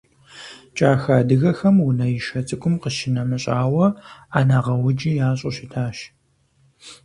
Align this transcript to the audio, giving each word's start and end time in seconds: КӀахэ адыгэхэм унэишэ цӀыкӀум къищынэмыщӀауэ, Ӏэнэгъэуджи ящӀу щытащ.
КӀахэ 0.77 1.13
адыгэхэм 1.19 1.75
унэишэ 1.87 2.39
цӀыкӀум 2.47 2.75
къищынэмыщӀауэ, 2.81 3.87
Ӏэнэгъэуджи 4.31 5.11
ящӀу 5.27 5.53
щытащ. 5.55 5.97